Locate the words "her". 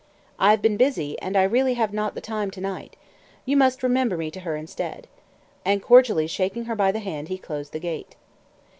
4.39-4.55, 6.65-6.75